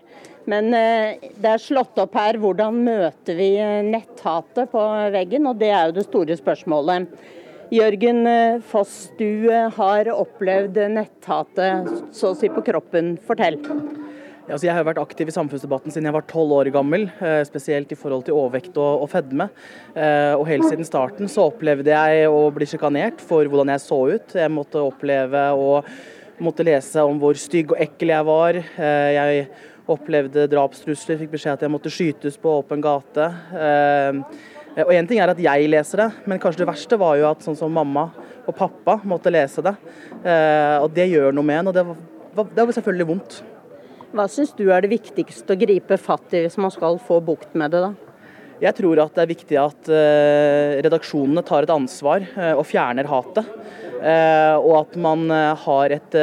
Men 0.49 0.73
eh, 0.73 1.29
det 1.37 1.53
er 1.53 1.61
slått 1.61 1.99
opp 2.01 2.15
her 2.17 2.39
hvordan 2.41 2.81
møter 2.85 3.37
vi 3.37 3.53
eh, 3.61 3.81
netthatet 3.85 4.71
på 4.71 4.81
veggen, 5.13 5.47
og 5.49 5.59
det 5.61 5.69
er 5.69 5.89
jo 5.89 5.97
det 5.99 6.07
store 6.07 6.37
spørsmålet. 6.39 7.11
Jørgen 7.71 8.25
eh, 8.27 8.61
Foss, 8.71 9.11
du 9.19 9.47
har 9.77 10.09
opplevd 10.13 10.79
netthatet 10.95 11.91
så 12.15 12.31
å 12.31 12.37
si 12.37 12.49
på 12.51 12.63
kroppen. 12.65 13.15
Fortell. 13.27 13.59
Altså 14.51 14.65
jeg 14.65 14.75
har 14.75 14.83
vært 14.83 14.99
aktiv 14.99 15.29
i 15.29 15.33
samfunnsdebatten 15.35 15.93
siden 15.93 16.09
jeg 16.09 16.15
var 16.15 16.25
tolv 16.27 16.57
år 16.57 16.67
gammel, 16.73 17.05
spesielt 17.47 17.93
i 17.93 17.95
forhold 17.95 18.25
til 18.27 18.35
overvekt 18.35 18.75
og, 18.81 19.05
og 19.05 19.07
fedme. 19.07 19.45
Og 19.93 20.43
Helt 20.49 20.65
siden 20.65 20.83
starten 20.83 21.29
så 21.31 21.45
opplevde 21.53 21.93
jeg 21.93 22.25
å 22.27 22.41
bli 22.51 22.67
sjikanert 22.67 23.21
for 23.23 23.47
hvordan 23.47 23.71
jeg 23.71 23.83
så 23.85 23.99
ut. 24.09 24.35
Jeg 24.41 24.51
måtte 24.51 24.81
oppleve 24.83 25.45
å 25.55 25.77
måtte 26.41 26.65
lese 26.67 27.05
om 27.05 27.21
hvor 27.21 27.39
stygg 27.39 27.71
og 27.71 27.85
ekkel 27.85 28.11
jeg 28.11 28.27
var. 28.27 28.59
Jeg 28.81 29.45
opplevde 29.89 30.47
drapstrusler, 30.51 31.19
fikk 31.21 31.33
beskjed 31.35 31.57
at 31.57 31.65
jeg 31.65 31.73
måtte 31.73 31.91
skytes 31.93 32.37
på 32.41 32.57
åpen 32.59 32.83
gate. 32.83 33.27
Eh, 33.55 34.19
og 34.85 34.93
Én 34.95 35.07
ting 35.07 35.19
er 35.19 35.31
at 35.31 35.41
jeg 35.41 35.69
leser 35.71 36.05
det, 36.05 36.09
men 36.29 36.39
kanskje 36.39 36.63
det 36.63 36.69
verste 36.69 36.99
var 36.99 37.17
jo 37.19 37.27
at 37.31 37.41
sånn 37.43 37.57
som 37.59 37.73
mamma 37.73 38.07
og 38.47 38.53
pappa 38.57 38.99
måtte 39.07 39.33
lese 39.33 39.63
det. 39.65 39.73
Eh, 40.23 40.77
og 40.79 40.91
det 40.95 41.09
gjør 41.11 41.35
noe 41.35 41.47
med 41.47 41.61
en, 41.61 41.71
og 41.71 41.75
det 41.75 41.83
var, 41.87 42.53
det 42.53 42.67
var 42.67 42.77
selvfølgelig 42.77 43.09
vondt. 43.09 43.41
Hva 44.11 44.27
syns 44.31 44.53
du 44.55 44.65
er 44.69 44.83
det 44.83 44.93
viktigste 44.93 45.55
å 45.55 45.59
gripe 45.59 45.97
fatt 45.99 46.33
i 46.35 46.45
hvis 46.45 46.59
man 46.59 46.71
skal 46.73 46.99
få 47.03 47.19
bukt 47.23 47.55
med 47.59 47.75
det, 47.75 47.83
da? 47.83 47.91
Jeg 48.61 48.77
tror 48.77 48.99
at 49.01 49.15
det 49.15 49.23
er 49.23 49.29
viktig 49.31 49.57
at 49.57 49.87
uh, 49.89 50.77
redaksjonene 50.85 51.41
tar 51.47 51.65
et 51.65 51.71
ansvar 51.73 52.27
og 52.51 52.61
fjerner 52.69 53.07
hatet. 53.09 53.47
Og 54.01 54.71
at 54.79 54.95
man 55.01 55.29
har 55.29 55.93
et 55.93 56.15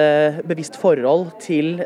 bevisst 0.46 0.74
forhold 0.78 1.28
til 1.42 1.76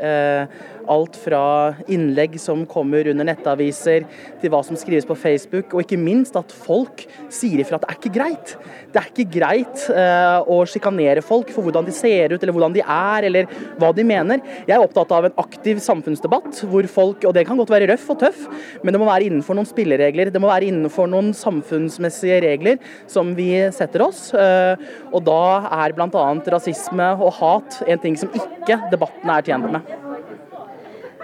alt 0.90 1.16
fra 1.18 1.42
innlegg 1.90 2.38
som 2.40 2.64
kommer 2.68 3.08
under 3.10 3.26
nettaviser, 3.28 4.06
til 4.40 4.52
hva 4.52 4.62
som 4.66 4.78
skrives 4.78 5.06
på 5.08 5.16
Facebook, 5.18 5.72
og 5.74 5.84
ikke 5.84 6.00
minst 6.00 6.36
at 6.38 6.52
folk 6.52 7.04
sier 7.32 7.62
ifra 7.62 7.78
at 7.78 7.86
det 7.86 7.90
er 7.90 7.98
ikke 8.00 8.14
greit. 8.16 8.54
Det 8.92 9.00
er 9.00 9.08
ikke 9.10 9.28
greit 9.38 9.84
uh, 9.94 10.42
å 10.50 10.62
sjikanere 10.68 11.24
folk 11.24 11.52
for 11.54 11.66
hvordan 11.66 11.86
de 11.86 11.94
ser 11.96 12.34
ut, 12.34 12.38
eller 12.40 12.54
hvordan 12.56 12.76
de 12.76 12.84
er, 12.84 13.28
eller 13.28 13.50
hva 13.80 13.92
de 13.96 14.06
mener. 14.06 14.42
Jeg 14.66 14.76
er 14.76 14.84
opptatt 14.84 15.14
av 15.14 15.28
en 15.28 15.40
aktiv 15.42 15.80
samfunnsdebatt 15.82 16.62
hvor 16.68 16.88
folk, 16.90 17.26
og 17.28 17.36
det 17.36 17.46
kan 17.48 17.60
godt 17.60 17.72
være 17.72 17.90
røff 17.92 18.08
og 18.14 18.20
tøff, 18.24 18.44
men 18.82 18.94
det 18.94 19.00
må 19.02 19.08
være 19.08 19.28
innenfor 19.30 19.58
noen 19.58 19.68
spilleregler. 19.68 20.32
Det 20.32 20.42
må 20.42 20.50
være 20.50 20.70
innenfor 20.70 21.10
noen 21.10 21.32
samfunnsmessige 21.36 22.42
regler 22.44 22.80
som 23.10 23.34
vi 23.38 23.50
setter 23.74 24.06
oss. 24.08 24.28
Uh, 24.34 24.74
og 25.12 25.22
da 25.28 25.42
er 25.82 25.96
bl.a. 25.96 26.28
rasisme 26.56 27.12
og 27.18 27.36
hat 27.40 27.82
en 27.86 28.02
ting 28.02 28.18
som 28.18 28.32
ikke 28.36 28.80
debatten 28.92 29.32
er 29.32 29.46
tjent 29.46 29.70
med. 29.72 30.01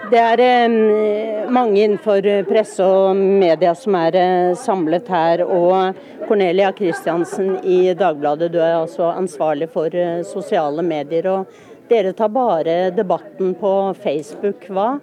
Det 0.09 0.17
er 0.17 0.41
eh, 0.41 1.49
mange 1.53 1.83
innenfor 1.83 2.25
presse 2.47 2.81
og 2.81 3.17
media 3.19 3.75
som 3.77 3.93
er 3.99 4.15
eh, 4.17 4.55
samlet 4.57 5.11
her. 5.13 5.43
Og 5.45 5.99
Cornelia 6.25 6.71
Kristiansen 6.73 7.59
i 7.61 7.93
Dagbladet, 7.93 8.49
du 8.49 8.57
er 8.57 8.79
altså 8.79 9.11
ansvarlig 9.11 9.69
for 9.69 9.93
eh, 9.93 10.23
sosiale 10.25 10.81
medier. 10.85 11.29
og 11.29 11.89
Dere 11.91 12.15
tar 12.17 12.33
bare 12.33 12.79
debatten 12.95 13.53
på 13.61 13.75
Facebook. 14.01 14.65
Hva 14.73 14.95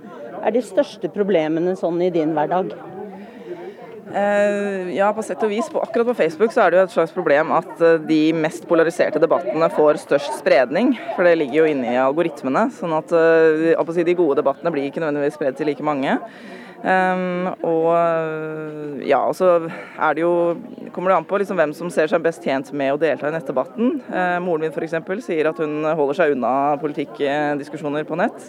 er 0.42 0.58
de 0.58 0.66
største 0.66 1.12
problemene 1.14 1.78
sånn 1.78 2.02
i 2.02 2.10
din 2.10 2.34
hverdag? 2.34 2.74
Eh, 4.14 4.94
ja, 4.94 5.08
på 5.14 5.22
sett 5.26 5.42
og 5.42 5.50
vis. 5.50 5.66
Akkurat 5.74 6.06
på 6.06 6.14
Facebook 6.14 6.52
så 6.54 6.62
er 6.62 6.70
det 6.70 6.78
jo 6.78 6.84
et 6.86 6.94
slags 6.94 7.14
problem 7.14 7.50
at 7.56 7.80
eh, 7.82 7.98
de 8.06 8.20
mest 8.38 8.68
polariserte 8.70 9.22
debattene 9.22 9.68
får 9.74 9.98
størst 10.04 10.38
spredning. 10.40 10.94
For 11.16 11.26
det 11.26 11.36
ligger 11.40 11.64
jo 11.64 11.72
inne 11.72 11.96
i 11.96 11.98
algoritmene. 12.00 12.68
sånn 12.76 12.94
at 12.96 13.16
eh, 13.16 14.04
de 14.06 14.18
gode 14.18 14.38
debattene 14.38 14.70
blir 14.74 14.86
ikke 14.86 15.02
nødvendigvis 15.02 15.38
spredd 15.40 15.58
til 15.58 15.70
like 15.72 15.86
mange. 15.86 16.20
Og 16.86 17.88
ja, 19.08 19.18
og 19.24 19.32
så 19.34 19.46
er 19.64 20.14
det 20.14 20.22
jo 20.22 20.34
kommer 20.96 21.10
det 21.10 21.16
an 21.16 21.26
på 21.28 21.36
liksom 21.40 21.58
hvem 21.60 21.72
som 21.76 21.90
ser 21.92 22.08
seg 22.08 22.22
best 22.24 22.44
tjent 22.44 22.70
med 22.72 22.94
å 22.94 23.00
delta 23.00 23.28
i 23.28 23.34
nettdebatten. 23.34 23.98
Uh, 24.08 24.38
moren 24.40 24.64
min 24.64 24.72
f.eks. 24.72 24.94
sier 25.26 25.50
at 25.50 25.58
hun 25.60 25.84
holder 25.84 26.16
seg 26.16 26.32
unna 26.32 26.52
politikkdiskusjoner 26.80 28.06
på 28.08 28.16
nett. 28.16 28.46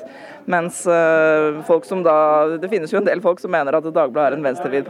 Mens 0.48 0.80
uh, 0.88 1.60
folk 1.68 1.84
som 1.84 2.06
da 2.06 2.56
Det 2.62 2.70
finnes 2.72 2.94
jo 2.94 3.02
en 3.02 3.08
del 3.08 3.20
folk 3.24 3.42
som 3.44 3.52
mener 3.52 3.76
at 3.76 3.84
Dagbladet 3.84 4.30
er 4.30 4.38
en 4.38 4.46
venstrevridd 4.48 4.88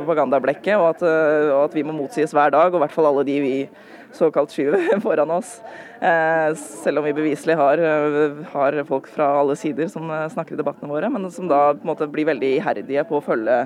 propagandablekke, 0.57 0.77
og 0.77 0.89
at, 0.89 1.01
uh, 1.01 1.57
og 1.57 1.63
at 1.63 1.75
vi 1.75 1.83
må 1.83 1.91
motsies 1.91 2.31
hver 2.31 2.49
dag, 2.49 2.71
og 2.71 2.75
i 2.75 2.77
hvert 2.77 2.91
fall 2.91 3.05
alle 3.05 3.25
de 3.25 3.41
vi 3.41 3.69
såkalt 4.11 4.51
skyver 4.51 4.99
foran 5.05 5.31
oss. 5.31 5.61
Eh, 6.01 6.55
selv 6.55 6.99
om 6.99 7.05
vi 7.05 7.13
beviselig 7.13 7.55
har, 7.57 7.77
eh, 7.77 8.43
har, 8.53 8.83
folk 8.83 9.07
fra 9.07 9.31
alle 9.39 9.55
sider 9.55 9.87
som 9.87 10.09
eh, 10.11 10.27
snakker 10.29 10.53
i 10.53 10.59
debattene 10.59 10.91
våre, 10.91 11.09
men 11.09 11.31
som 11.31 11.47
da 11.49 11.71
på 11.73 11.81
en 11.81 11.93
måte 11.93 12.09
blir 12.11 12.29
veldig 12.29 12.57
iherdige 12.59 13.07
på 13.09 13.17
å 13.17 13.25
følge 13.25 13.63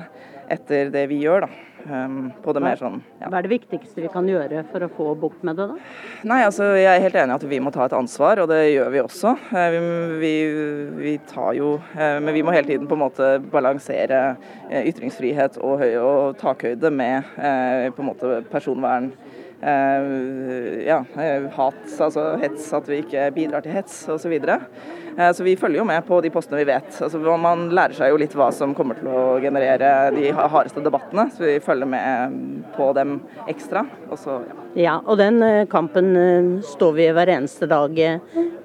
etter 0.52 0.94
det 0.94 1.10
vi 1.12 1.22
gjør. 1.26 1.48
da. 1.48 1.68
På 2.46 2.54
det 2.54 2.62
mer 2.62 2.78
sånn, 2.78 3.00
ja. 3.18 3.26
Hva 3.26 3.40
er 3.40 3.48
det 3.48 3.56
viktigste 3.56 4.04
vi 4.04 4.10
kan 4.14 4.28
gjøre 4.30 4.60
for 4.70 4.84
å 4.86 4.90
få 4.94 5.06
bukt 5.18 5.42
med 5.48 5.58
det? 5.58 5.66
da? 5.72 5.80
Nei, 6.30 6.38
altså 6.46 6.68
Jeg 6.78 6.92
er 6.92 7.02
helt 7.02 7.18
enig 7.18 7.34
i 7.34 7.38
at 7.40 7.46
vi 7.50 7.58
må 7.58 7.72
ta 7.74 7.88
et 7.88 7.96
ansvar, 7.98 8.38
og 8.44 8.52
det 8.52 8.60
gjør 8.68 8.92
vi 8.94 9.02
også. 9.02 9.32
Vi, 9.50 9.80
vi, 10.22 10.34
vi 11.00 11.16
tar 11.26 11.56
jo 11.58 11.72
Men 11.98 12.30
vi 12.36 12.44
må 12.46 12.54
hele 12.54 12.70
tiden 12.70 12.86
på 12.86 13.00
en 13.00 13.02
måte 13.02 13.32
balansere 13.50 14.22
ytringsfrihet 14.70 15.58
og, 15.58 15.82
høy, 15.82 15.98
og 16.06 16.38
takhøyde 16.38 16.94
med 16.94 17.34
på 17.34 18.06
en 18.06 18.12
måte 18.12 18.44
personvern 18.54 19.10
ja, 19.62 21.06
eh, 21.22 21.44
hat, 21.53 21.84
altså 22.01 22.24
hets, 22.41 22.72
at 22.74 22.88
vi 22.89 23.01
ikke 23.03 23.27
bidrar 23.36 23.62
til 23.62 23.75
hets 23.75 24.03
osv. 24.10 24.24
Så, 24.24 24.32
videre. 24.32 24.58
Eh, 25.18 25.30
så 25.36 25.46
vi 25.46 25.56
følger 25.60 25.82
jo 25.82 25.86
med 25.86 26.06
på 26.08 26.22
de 26.24 26.32
postene 26.34 26.62
vi 26.62 26.70
vet. 26.72 26.89
Altså, 27.03 27.20
man 27.38 27.68
lærer 27.74 27.98
seg 27.98 28.13
jo 28.13 28.20
litt 28.22 28.34
hva 28.38 28.50
som 28.56 28.74
kommer 28.77 28.98
til 28.98 29.12
å 29.12 29.38
generere 29.44 30.10
de 30.15 30.32
hardeste 30.34 30.82
debattene, 30.86 31.27
så 31.36 31.46
vi 31.46 31.60
følger 31.62 31.89
med 31.89 32.36
på 32.77 32.89
dem 32.98 33.20
ekstra. 33.51 33.86
Og 34.10 34.18
så, 34.22 34.41
ja. 34.48 34.60
ja, 34.88 34.98
og 35.06 35.22
den 35.22 35.41
kampen 35.72 36.62
står 36.65 36.98
vi 36.98 37.10
hver 37.13 37.36
eneste 37.38 37.70
dag. 37.70 37.98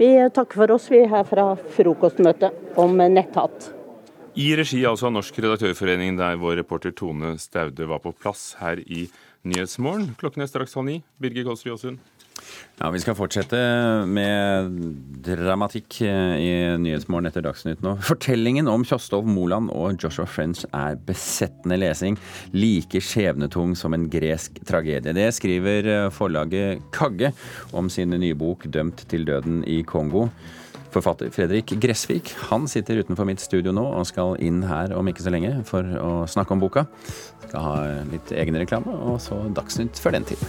Vi 0.00 0.12
takker 0.32 0.64
for 0.64 0.76
oss, 0.78 0.90
vi 0.92 1.04
er 1.04 1.12
her 1.12 1.28
fra 1.28 1.50
frokostmøtet 1.76 2.78
om 2.80 2.96
netthat. 2.96 3.72
I 4.36 4.50
regi 4.52 4.82
altså 4.84 5.08
av 5.08 5.14
Norsk 5.14 5.38
redaktørforening, 5.40 6.18
der 6.18 6.36
vår 6.36 6.58
reporter 6.58 6.92
Tone 6.92 7.38
Staude 7.40 7.86
var 7.88 8.02
på 8.04 8.12
plass 8.12 8.50
her 8.60 8.82
i 8.84 9.06
Nyhetsmorgen. 9.46 10.12
Klokken 10.20 10.42
er 10.44 10.50
straks 10.50 10.74
halv 10.76 10.88
ni. 10.88 11.00
Birger 11.22 11.46
Kåsrud 11.46 11.76
Aasund. 11.76 11.98
Ja, 12.76 12.90
Vi 12.92 13.00
skal 13.00 13.16
fortsette 13.16 13.58
med 14.10 14.74
dramatikk 15.24 15.96
i 16.04 16.50
Nyhetsmorgen 16.82 17.30
etter 17.30 17.44
Dagsnytt 17.46 17.80
nå. 17.84 17.94
Fortellingen 18.04 18.68
om 18.68 18.84
Kjostolv 18.86 19.28
Moland 19.30 19.72
og 19.72 19.96
Joshua 20.02 20.26
French 20.28 20.66
er 20.76 20.98
besettende 21.08 21.78
lesing. 21.80 22.18
Like 22.52 23.00
skjebnetung 23.00 23.72
som 23.78 23.96
en 23.96 24.04
gresk 24.12 24.60
tragedie. 24.68 25.16
Det 25.16 25.30
skriver 25.38 26.10
forlaget 26.14 26.84
Kagge 26.92 27.32
om 27.72 27.88
sin 27.88 28.12
nye 28.12 28.36
bok 28.36 28.68
'Dømt 28.68 29.06
til 29.08 29.24
døden 29.24 29.64
i 29.64 29.82
Kongo'. 29.82 30.28
Forfatter 30.94 31.32
Fredrik 31.34 31.74
Gressvik 31.82 32.32
han 32.50 32.68
sitter 32.70 33.02
utenfor 33.02 33.28
mitt 33.28 33.42
studio 33.42 33.74
nå 33.74 33.84
og 33.98 34.06
skal 34.08 34.36
inn 34.42 34.62
her 34.66 34.94
om 34.96 35.08
ikke 35.10 35.24
så 35.24 35.32
lenge 35.34 35.52
for 35.68 35.82
å 36.00 36.12
snakke 36.30 36.56
om 36.56 36.62
boka. 36.62 36.86
Skal 37.46 37.66
ha 37.66 37.76
litt 38.12 38.32
egen 38.34 38.58
reklame, 38.60 38.94
og 39.06 39.20
så 39.22 39.40
Dagsnytt 39.56 40.00
før 40.02 40.18
den 40.18 40.28
tid. 40.32 40.42